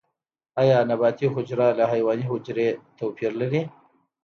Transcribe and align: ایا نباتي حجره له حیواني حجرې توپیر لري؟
ایا 0.61 0.77
نباتي 0.89 1.27
حجره 1.35 1.67
له 1.77 1.83
حیواني 1.91 2.25
حجرې 2.31 2.67
توپیر 2.97 3.31
لري؟ 3.41 3.61